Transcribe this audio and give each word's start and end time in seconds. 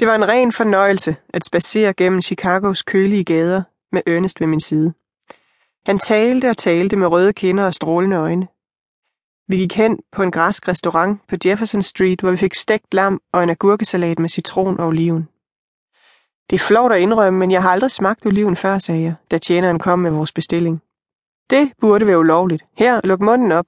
Det 0.00 0.08
var 0.08 0.14
en 0.14 0.28
ren 0.28 0.52
fornøjelse 0.52 1.16
at 1.28 1.44
spacere 1.44 1.92
gennem 1.92 2.22
Chicagos 2.22 2.82
kølige 2.82 3.24
gader 3.24 3.62
med 3.92 4.02
Ernest 4.06 4.40
ved 4.40 4.46
min 4.46 4.60
side. 4.60 4.92
Han 5.86 5.98
talte 5.98 6.50
og 6.50 6.56
talte 6.56 6.96
med 6.96 7.06
røde 7.06 7.32
kinder 7.32 7.64
og 7.64 7.74
strålende 7.74 8.16
øjne. 8.16 8.48
Vi 9.48 9.56
gik 9.56 9.76
hen 9.76 9.98
på 10.12 10.22
en 10.22 10.30
græsk 10.30 10.68
restaurant 10.68 11.20
på 11.28 11.36
Jefferson 11.46 11.82
Street, 11.82 12.20
hvor 12.20 12.30
vi 12.30 12.36
fik 12.36 12.54
stegt 12.54 12.94
lam 12.94 13.20
og 13.32 13.42
en 13.42 13.50
agurkesalat 13.50 14.18
med 14.18 14.28
citron 14.28 14.80
og 14.80 14.86
oliven. 14.86 15.28
Det 16.50 16.56
er 16.56 16.64
flot 16.66 16.92
at 16.92 17.00
indrømme, 17.00 17.38
men 17.38 17.50
jeg 17.50 17.62
har 17.62 17.70
aldrig 17.70 17.90
smagt 17.90 18.26
oliven 18.26 18.56
før, 18.56 18.78
sagde 18.78 19.02
jeg, 19.02 19.14
da 19.30 19.38
tjeneren 19.38 19.78
kom 19.78 19.98
med 19.98 20.10
vores 20.10 20.32
bestilling. 20.32 20.82
Det 21.50 21.72
burde 21.80 22.06
være 22.06 22.18
ulovligt. 22.18 22.64
Her, 22.76 23.00
luk 23.04 23.20
munden 23.20 23.52
op. 23.52 23.66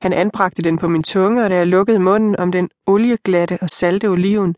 Han 0.00 0.12
anbragte 0.12 0.62
den 0.62 0.78
på 0.78 0.88
min 0.88 1.02
tunge, 1.02 1.44
og 1.44 1.50
da 1.50 1.56
jeg 1.56 1.66
lukkede 1.66 1.98
munden 1.98 2.36
om 2.36 2.52
den 2.52 2.70
olieglatte 2.86 3.58
og 3.60 3.70
salte 3.70 4.06
oliven, 4.08 4.56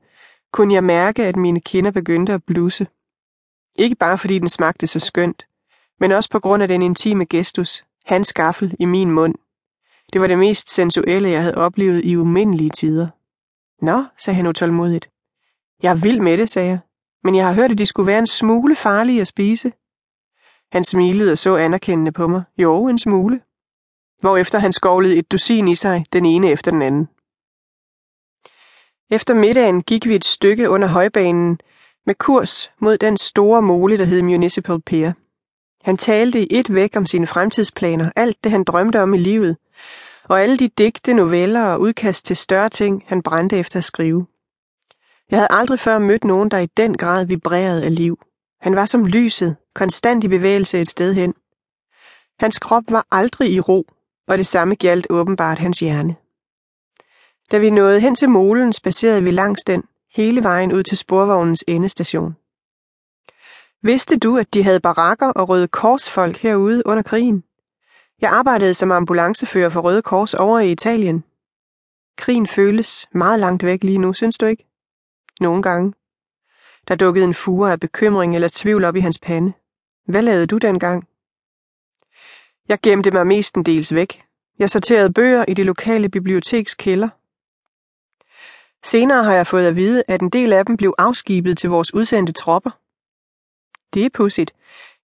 kunne 0.57 0.75
jeg 0.75 0.85
mærke, 0.85 1.25
at 1.25 1.37
mine 1.37 1.61
kinder 1.61 1.91
begyndte 1.91 2.33
at 2.33 2.45
blusse. 2.45 2.87
Ikke 3.79 3.97
bare 3.97 4.19
fordi 4.19 4.39
den 4.39 4.49
smagte 4.49 4.87
så 4.87 5.01
skønt, 5.01 5.47
men 6.01 6.13
også 6.13 6.31
på 6.31 6.41
grund 6.41 6.63
af 6.63 6.69
den 6.69 6.83
intime 6.83 7.27
gestus, 7.27 7.85
hans 8.05 8.29
skaffel 8.29 8.77
i 8.81 8.85
min 8.85 9.11
mund. 9.11 9.35
Det 10.13 10.21
var 10.21 10.27
det 10.27 10.39
mest 10.39 10.71
sensuelle, 10.71 11.29
jeg 11.29 11.43
havde 11.43 11.55
oplevet 11.55 12.05
i 12.05 12.17
umindelige 12.17 12.71
tider. 12.71 13.09
Nå, 13.85 14.05
sagde 14.19 14.37
han 14.37 14.47
utålmodigt. 14.47 15.11
Jeg 15.83 15.91
er 15.91 15.95
vild 15.95 16.21
med 16.21 16.39
det, 16.39 16.51
sagde 16.51 16.69
jeg, 16.69 16.79
men 17.25 17.35
jeg 17.35 17.47
har 17.47 17.55
hørt, 17.55 17.71
at 17.71 17.79
de 17.79 17.87
skulle 17.87 18.07
være 18.07 18.19
en 18.19 18.27
smule 18.27 18.77
farlige 18.77 19.21
at 19.21 19.29
spise. 19.29 19.73
Han 20.73 20.85
smilede 20.85 21.33
og 21.33 21.39
så 21.39 21.57
anerkendende 21.57 22.13
på 22.13 22.29
mig. 22.29 22.43
Jo, 22.59 22.87
en 22.89 22.99
smule. 22.99 23.41
Hvorefter 24.21 24.59
han 24.59 24.73
skovlede 24.73 25.17
et 25.17 25.33
dusin 25.33 25.69
i 25.69 25.75
sig, 25.75 26.05
den 26.13 26.25
ene 26.25 26.51
efter 26.51 26.71
den 26.71 26.83
anden. 26.83 27.09
Efter 29.11 29.35
middagen 29.35 29.83
gik 29.83 30.07
vi 30.07 30.15
et 30.15 30.25
stykke 30.25 30.71
under 30.71 30.89
højbanen 30.89 31.61
med 32.07 32.15
kurs 32.15 32.73
mod 32.81 32.99
den 32.99 33.17
store 33.17 33.63
mole, 33.63 33.99
der 33.99 34.05
hed 34.05 34.23
Municipal 34.23 34.81
Pier. 34.81 35.13
Han 35.85 35.97
talte 35.97 36.41
i 36.43 36.47
et 36.51 36.75
væk 36.75 36.97
om 36.97 37.07
sine 37.07 37.27
fremtidsplaner, 37.27 38.11
alt 38.17 38.45
det 38.45 38.53
han 38.53 38.65
drømte 38.65 39.03
om 39.03 39.15
i 39.15 39.19
livet, 39.19 39.57
og 40.25 40.43
alle 40.43 40.57
de 40.57 40.69
digte, 40.69 41.15
noveller 41.15 41.65
og 41.65 41.81
udkast 41.81 42.27
til 42.27 42.37
større 42.37 42.69
ting, 42.69 43.05
han 43.07 43.23
brændte 43.23 43.57
efter 43.57 43.79
at 43.79 43.85
skrive. 43.85 44.27
Jeg 45.31 45.39
havde 45.39 45.49
aldrig 45.51 45.81
før 45.81 45.99
mødt 45.99 46.25
nogen, 46.25 46.51
der 46.51 46.59
i 46.59 46.67
den 46.77 46.97
grad 46.97 47.27
vibrerede 47.27 47.85
af 47.85 47.95
liv. 47.95 48.19
Han 48.61 48.77
var 48.77 48.87
som 48.87 49.07
lyset, 49.07 49.57
konstant 49.75 50.25
i 50.25 50.29
bevægelse 50.29 50.81
et 50.81 50.89
sted 50.89 51.15
hen. 51.15 51.35
Hans 52.39 52.59
krop 52.59 52.85
var 52.89 53.07
aldrig 53.11 53.53
i 53.53 53.61
ro, 53.61 53.87
og 54.29 54.39
det 54.39 54.47
samme 54.47 54.75
gjaldt 54.75 55.07
åbenbart 55.11 55.59
hans 55.59 55.81
hjerne. 55.81 56.17
Da 57.51 57.59
vi 57.59 57.71
nåede 57.71 58.01
hen 58.01 58.15
til 58.15 58.31
molen, 58.31 58.73
spacerede 58.73 59.23
vi 59.23 59.31
langs 59.31 59.65
den, 59.65 59.83
hele 60.15 60.43
vejen 60.43 60.73
ud 60.73 60.83
til 60.83 60.97
sporvognens 60.97 61.65
endestation. 61.69 62.37
Vidste 63.83 64.19
du, 64.19 64.39
at 64.39 64.55
de 64.55 64.63
havde 64.63 64.81
barakker 64.81 65.27
og 65.29 65.49
røde 65.49 65.69
korsfolk 65.69 66.37
herude 66.37 66.83
under 66.87 67.03
krigen? 67.03 67.45
Jeg 68.21 68.31
arbejdede 68.31 68.75
som 68.75 68.93
ambulancefører 68.93 69.69
for 69.69 69.81
Røde 69.81 70.03
Kors 70.03 70.35
over 70.35 70.61
i 70.61 70.73
Italien. 70.73 71.25
Krigen 72.17 72.47
føles 72.47 73.09
meget 73.13 73.41
langt 73.41 73.65
væk 73.65 73.85
lige 73.85 73.99
nu, 73.99 74.13
synes 74.13 74.39
du 74.39 74.47
ikke? 74.47 74.67
Nogle 75.41 75.63
gange. 75.63 75.93
Der 76.89 76.95
dukkede 76.95 77.25
en 77.25 77.35
fure 77.35 77.73
af 77.73 77.81
bekymring 77.81 78.35
eller 78.35 78.49
tvivl 78.53 78.85
op 78.85 78.97
i 78.97 79.01
hans 79.01 79.19
pande. 79.19 79.53
Hvad 80.07 80.23
lavede 80.23 80.47
du 80.47 80.59
dengang? 80.59 81.09
Jeg 82.69 82.79
gemte 82.83 83.11
mig 83.11 83.27
mestendels 83.27 83.95
væk. 83.95 84.23
Jeg 84.59 84.71
sorterede 84.71 85.13
bøger 85.13 85.45
i 85.49 85.55
det 85.55 85.67
lokale 85.67 86.09
biblioteks 86.09 86.75
kælder. 86.75 87.09
Senere 88.87 89.25
har 89.25 89.35
jeg 89.35 89.47
fået 89.47 89.67
at 89.67 89.77
vide, 89.77 90.03
at 90.09 90.21
en 90.21 90.31
del 90.31 90.53
af 90.53 90.67
dem 90.67 90.77
blev 90.77 90.95
afskibet 90.99 91.59
til 91.59 91.71
vores 91.71 91.95
udsendte 91.95 92.33
tropper. 92.33 92.71
Det 93.95 94.05
er 94.05 94.11
pudsigt. 94.15 94.53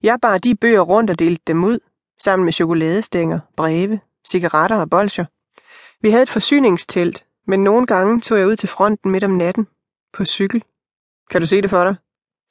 Jeg 0.02 0.18
bar 0.22 0.38
de 0.38 0.54
bøger 0.54 0.80
rundt 0.80 1.10
og 1.10 1.18
delte 1.18 1.42
dem 1.46 1.64
ud, 1.64 1.78
sammen 2.20 2.44
med 2.44 2.52
chokoladestænger, 2.52 3.40
breve, 3.56 4.00
cigaretter 4.28 4.76
og 4.76 4.90
bolcher. 4.90 5.24
Vi 6.00 6.10
havde 6.10 6.22
et 6.22 6.28
forsyningstelt, 6.28 7.26
men 7.46 7.64
nogle 7.64 7.86
gange 7.86 8.20
tog 8.20 8.38
jeg 8.38 8.46
ud 8.46 8.56
til 8.56 8.68
fronten 8.68 9.10
midt 9.10 9.24
om 9.24 9.30
natten, 9.30 9.66
på 10.12 10.24
cykel. 10.24 10.64
Kan 11.30 11.40
du 11.40 11.46
se 11.46 11.62
det 11.62 11.70
for 11.70 11.84
dig? 11.84 11.96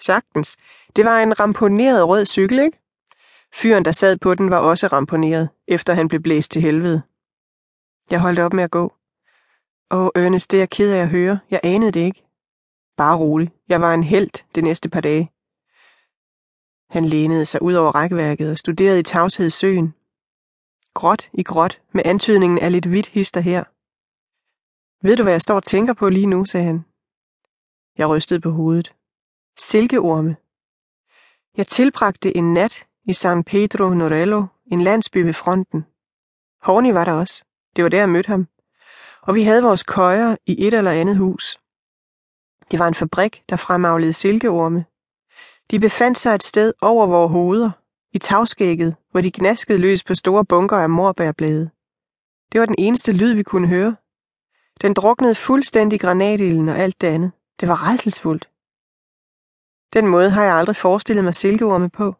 Sagtens. 0.01 0.57
Det 0.95 1.05
var 1.05 1.19
en 1.19 1.39
ramponeret 1.39 2.07
rød 2.07 2.25
cykel, 2.25 2.59
ikke? 2.59 2.77
Fyren, 3.53 3.85
der 3.85 3.91
sad 3.91 4.17
på 4.17 4.35
den, 4.35 4.51
var 4.51 4.57
også 4.57 4.87
ramponeret, 4.87 5.49
efter 5.67 5.93
han 5.93 6.07
blev 6.07 6.21
blæst 6.21 6.51
til 6.51 6.61
helvede. 6.61 7.01
Jeg 8.11 8.19
holdt 8.19 8.39
op 8.39 8.53
med 8.53 8.63
at 8.63 8.71
gå. 8.71 8.93
Åh, 9.93 10.09
Ernest, 10.15 10.51
det 10.51 10.57
er 10.57 10.61
jeg 10.61 10.69
ked 10.69 10.93
af 10.93 11.01
at 11.01 11.09
høre. 11.09 11.39
Jeg 11.49 11.59
anede 11.63 11.91
det 11.91 11.99
ikke. 11.99 12.25
Bare 12.97 13.17
rolig. 13.17 13.51
Jeg 13.69 13.81
var 13.81 13.93
en 13.93 14.03
held 14.03 14.53
det 14.55 14.63
næste 14.63 14.89
par 14.89 15.01
dage. 15.01 15.31
Han 16.89 17.05
lænede 17.05 17.45
sig 17.45 17.61
ud 17.61 17.73
over 17.73 17.91
rækværket 17.91 18.51
og 18.51 18.57
studerede 18.57 18.99
i 18.99 19.03
tavshed 19.03 19.49
søen. 19.49 19.93
Gråt 20.93 21.29
i 21.33 21.43
gråt, 21.43 21.81
med 21.91 22.01
antydningen 22.05 22.59
af 22.59 22.71
lidt 22.71 22.85
hvidt 22.85 23.07
hister 23.07 23.41
her. 23.41 23.63
Ved 25.07 25.17
du, 25.17 25.23
hvad 25.23 25.33
jeg 25.33 25.41
står 25.41 25.55
og 25.55 25.63
tænker 25.63 25.93
på 25.93 26.09
lige 26.09 26.25
nu, 26.25 26.45
sagde 26.45 26.65
han. 26.65 26.85
Jeg 27.97 28.09
rystede 28.09 28.41
på 28.41 28.49
hovedet. 28.49 28.95
Silkeorme. 29.57 30.35
Jeg 31.57 31.67
tilbragte 31.67 32.37
en 32.37 32.53
nat 32.53 32.87
i 33.05 33.13
San 33.13 33.43
Pedro 33.43 33.89
Norello, 33.89 34.45
en 34.65 34.81
landsby 34.81 35.17
ved 35.17 35.33
fronten. 35.33 35.85
Horny 36.61 36.91
var 36.91 37.05
der 37.05 37.13
også. 37.13 37.43
Det 37.75 37.83
var 37.83 37.89
der, 37.89 37.99
jeg 37.99 38.09
mødte 38.09 38.27
ham. 38.27 38.47
Og 39.21 39.35
vi 39.35 39.43
havde 39.43 39.63
vores 39.63 39.83
køjer 39.83 40.35
i 40.45 40.67
et 40.67 40.73
eller 40.73 40.91
andet 40.91 41.17
hus. 41.17 41.59
Det 42.71 42.79
var 42.79 42.87
en 42.87 42.95
fabrik, 42.95 43.43
der 43.49 43.55
fremavlede 43.55 44.13
silkeorme. 44.13 44.85
De 45.71 45.79
befandt 45.79 46.17
sig 46.17 46.35
et 46.35 46.43
sted 46.43 46.73
over 46.81 47.07
vores 47.07 47.31
hoveder, 47.31 47.71
i 48.13 48.17
tagskægget, 48.17 48.95
hvor 49.11 49.21
de 49.21 49.31
gnaskede 49.31 49.77
løs 49.77 50.03
på 50.03 50.15
store 50.15 50.45
bunker 50.45 50.77
af 50.77 50.89
morbærblade. 50.89 51.69
Det 52.51 52.59
var 52.59 52.65
den 52.65 52.75
eneste 52.77 53.11
lyd, 53.11 53.33
vi 53.33 53.43
kunne 53.43 53.67
høre. 53.67 53.95
Den 54.81 54.93
druknede 54.93 55.35
fuldstændig 55.35 55.99
granatilden 55.99 56.69
og 56.69 56.77
alt 56.77 57.01
det 57.01 57.07
andet. 57.07 57.31
Det 57.59 57.67
var 57.67 57.89
redselsfuldt. 57.89 58.49
Den 59.93 60.07
måde 60.07 60.29
har 60.29 60.43
jeg 60.43 60.55
aldrig 60.55 60.75
forestillet 60.75 61.23
mig 61.23 61.35
silkeorme 61.35 61.89
på. 61.89 62.15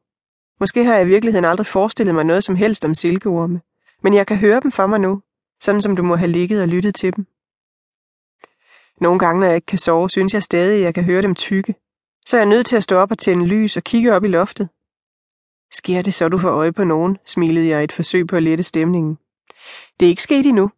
Måske 0.59 0.85
har 0.85 0.93
jeg 0.93 1.03
i 1.03 1.07
virkeligheden 1.07 1.45
aldrig 1.45 1.67
forestillet 1.67 2.15
mig 2.15 2.23
noget 2.23 2.43
som 2.43 2.55
helst 2.55 2.85
om 2.85 2.93
silkeorme, 2.93 3.61
men 4.03 4.13
jeg 4.13 4.27
kan 4.27 4.37
høre 4.37 4.59
dem 4.59 4.71
for 4.71 4.87
mig 4.87 4.99
nu, 4.99 5.21
sådan 5.61 5.81
som 5.81 5.95
du 5.95 6.03
må 6.03 6.15
have 6.15 6.31
ligget 6.31 6.61
og 6.61 6.67
lyttet 6.67 6.95
til 6.95 7.15
dem. 7.15 7.25
Nogle 9.01 9.19
gange, 9.19 9.39
når 9.39 9.47
jeg 9.47 9.55
ikke 9.55 9.65
kan 9.65 9.77
sove, 9.77 10.09
synes 10.09 10.33
jeg 10.33 10.43
stadig, 10.43 10.77
at 10.77 10.83
jeg 10.83 10.93
kan 10.93 11.03
høre 11.03 11.21
dem 11.21 11.35
tykke. 11.35 11.75
Så 12.25 12.37
er 12.37 12.41
jeg 12.41 12.49
nødt 12.49 12.65
til 12.65 12.75
at 12.75 12.83
stå 12.83 12.95
op 12.95 13.11
og 13.11 13.17
tænde 13.17 13.45
lys 13.45 13.77
og 13.77 13.83
kigge 13.83 14.13
op 14.15 14.23
i 14.23 14.27
loftet. 14.27 14.69
Sker 15.71 16.01
det 16.01 16.13
så, 16.13 16.29
du 16.29 16.37
får 16.37 16.49
øje 16.49 16.73
på 16.73 16.83
nogen, 16.83 17.17
smilede 17.25 17.67
jeg 17.67 17.81
i 17.81 17.83
et 17.83 17.91
forsøg 17.91 18.27
på 18.27 18.35
at 18.35 18.43
lette 18.43 18.63
stemningen. 18.63 19.17
Det 19.99 20.05
er 20.05 20.09
ikke 20.09 20.23
sket 20.23 20.45
endnu. 20.45 20.71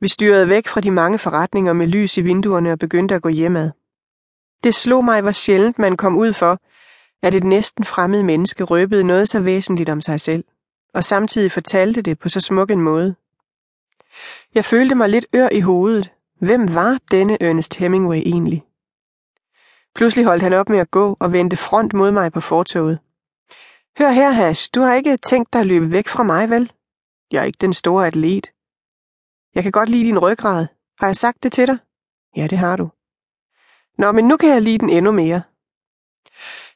Vi 0.00 0.08
styrede 0.08 0.48
væk 0.48 0.66
fra 0.68 0.80
de 0.80 0.90
mange 0.90 1.18
forretninger 1.18 1.72
med 1.72 1.86
lys 1.86 2.16
i 2.16 2.20
vinduerne 2.20 2.72
og 2.72 2.78
begyndte 2.78 3.14
at 3.14 3.22
gå 3.22 3.28
hjemad. 3.28 3.70
Det 4.64 4.74
slog 4.74 5.04
mig, 5.04 5.20
hvor 5.20 5.32
sjældent 5.32 5.78
man 5.78 5.96
kom 5.96 6.16
ud 6.16 6.32
for, 6.32 6.58
at 7.22 7.34
et 7.34 7.44
næsten 7.44 7.84
fremmed 7.84 8.22
menneske 8.22 8.64
røbede 8.64 9.04
noget 9.04 9.28
så 9.28 9.40
væsentligt 9.40 9.88
om 9.88 10.00
sig 10.00 10.20
selv, 10.20 10.44
og 10.94 11.04
samtidig 11.04 11.52
fortalte 11.52 12.02
det 12.02 12.18
på 12.18 12.28
så 12.28 12.40
smuk 12.40 12.70
en 12.70 12.80
måde. 12.80 13.14
Jeg 14.54 14.64
følte 14.64 14.94
mig 14.94 15.08
lidt 15.08 15.26
ør 15.34 15.48
i 15.52 15.60
hovedet. 15.60 16.12
Hvem 16.40 16.74
var 16.74 16.98
denne 17.10 17.42
Ernest 17.42 17.76
Hemingway 17.76 18.16
egentlig? 18.16 18.64
Pludselig 19.94 20.24
holdt 20.24 20.42
han 20.42 20.52
op 20.52 20.68
med 20.68 20.78
at 20.78 20.90
gå 20.90 21.16
og 21.20 21.32
vendte 21.32 21.56
front 21.56 21.92
mod 21.92 22.10
mig 22.10 22.32
på 22.32 22.40
fortoget. 22.40 22.98
Hør 23.98 24.10
her, 24.10 24.30
Hash, 24.30 24.70
du 24.74 24.80
har 24.80 24.94
ikke 24.94 25.16
tænkt 25.16 25.52
dig 25.52 25.60
at 25.60 25.66
løbe 25.66 25.92
væk 25.92 26.08
fra 26.08 26.22
mig, 26.22 26.50
vel? 26.50 26.72
Jeg 27.32 27.40
er 27.40 27.44
ikke 27.44 27.58
den 27.60 27.72
store 27.72 28.06
atlet. 28.06 28.50
Jeg 29.54 29.62
kan 29.62 29.72
godt 29.72 29.88
lide 29.88 30.04
din 30.04 30.18
ryggrad. 30.18 30.66
Har 30.98 31.06
jeg 31.06 31.16
sagt 31.16 31.42
det 31.42 31.52
til 31.52 31.66
dig? 31.66 31.78
Ja, 32.36 32.46
det 32.46 32.58
har 32.58 32.76
du. 32.76 32.88
Nå, 33.98 34.12
men 34.12 34.28
nu 34.28 34.36
kan 34.36 34.48
jeg 34.48 34.62
lide 34.62 34.78
den 34.78 34.90
endnu 34.90 35.12
mere. 35.12 35.42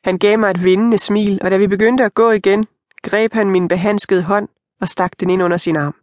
Han 0.04 0.19
gav 0.19 0.38
mig 0.38 0.50
et 0.50 0.64
vindende 0.64 0.98
smil, 0.98 1.38
og 1.42 1.50
da 1.50 1.56
vi 1.56 1.66
begyndte 1.66 2.04
at 2.04 2.14
gå 2.14 2.31
igen, 2.31 2.66
greb 3.02 3.32
han 3.32 3.50
min 3.50 3.69
behandskede 3.69 4.22
hånd 4.22 4.49
og 4.81 4.88
stak 4.88 5.20
den 5.20 5.31
ind 5.31 5.43
under 5.43 5.56
sin 5.56 5.76
arm. 5.76 5.94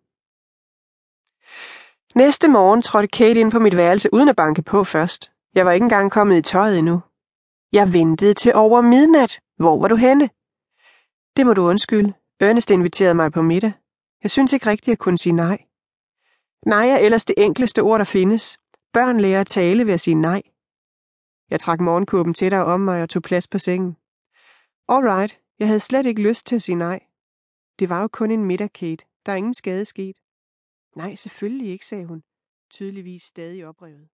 Næste 2.15 2.47
morgen 2.47 2.81
trådte 2.81 3.07
Kate 3.07 3.39
ind 3.39 3.51
på 3.51 3.59
mit 3.59 3.77
værelse 3.77 4.09
uden 4.13 4.29
at 4.29 4.35
banke 4.35 4.61
på 4.61 4.83
først. 4.83 5.31
Jeg 5.55 5.65
var 5.65 5.71
ikke 5.71 5.83
engang 5.83 6.11
kommet 6.11 6.37
i 6.37 6.41
tøjet 6.41 6.77
endnu. 6.77 7.01
Jeg 7.71 7.93
ventede 7.93 8.33
til 8.33 8.55
over 8.55 8.81
midnat. 8.81 9.39
Hvor 9.57 9.81
var 9.81 9.87
du 9.87 9.95
henne? 9.95 10.29
Det 11.37 11.45
må 11.45 11.53
du 11.53 11.61
undskylde. 11.61 12.13
Ernest 12.39 12.71
inviterede 12.71 13.13
mig 13.13 13.31
på 13.31 13.41
middag. 13.41 13.73
Jeg 14.23 14.31
synes 14.31 14.53
ikke 14.53 14.69
rigtigt, 14.69 14.93
at 14.93 14.99
kunne 14.99 15.17
sige 15.17 15.33
nej. 15.33 15.57
Nej 16.65 16.87
er 16.89 16.97
ellers 16.97 17.25
det 17.25 17.35
enkleste 17.37 17.81
ord, 17.81 17.99
der 17.99 18.05
findes. 18.05 18.59
Børn 18.93 19.19
lærer 19.19 19.41
at 19.41 19.47
tale 19.47 19.85
ved 19.87 19.93
at 19.93 19.99
sige 19.99 20.15
nej. 20.15 20.41
Jeg 21.49 21.59
trak 21.59 21.79
morgenkåben 21.79 22.33
tættere 22.33 22.65
om 22.65 22.79
mig 22.79 23.03
og 23.03 23.09
tog 23.09 23.21
plads 23.21 23.47
på 23.47 23.59
sengen. 23.59 23.97
All 24.89 25.05
right, 25.07 25.39
jeg 25.59 25.67
havde 25.67 25.79
slet 25.79 26.05
ikke 26.05 26.21
lyst 26.21 26.45
til 26.45 26.55
at 26.55 26.61
sige 26.61 26.75
nej. 26.75 26.99
Det 27.79 27.89
var 27.89 28.01
jo 28.01 28.07
kun 28.07 28.31
en 28.31 28.45
middag, 28.45 28.73
Kate. 28.73 29.05
Der 29.25 29.31
er 29.31 29.35
ingen 29.35 29.53
skade 29.53 29.85
sket. 29.85 30.17
Nej, 30.95 31.15
selvfølgelig 31.15 31.69
ikke, 31.71 31.87
sagde 31.87 32.05
hun, 32.05 32.23
tydeligvis 32.69 33.23
stadig 33.23 33.65
oprevet. 33.65 34.09